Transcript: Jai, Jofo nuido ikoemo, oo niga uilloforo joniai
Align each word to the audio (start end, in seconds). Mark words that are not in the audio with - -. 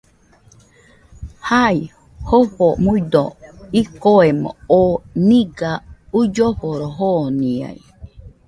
Jai, 1.49 1.77
Jofo 2.29 2.69
nuido 2.83 3.23
ikoemo, 3.83 4.49
oo 4.79 4.91
niga 5.27 5.71
uilloforo 6.19 6.89
joniai 6.97 7.79